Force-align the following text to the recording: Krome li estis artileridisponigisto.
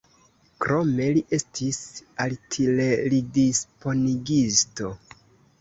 Krome 0.63 1.05
li 1.17 1.21
estis 1.37 1.77
artileridisponigisto. 2.25 4.91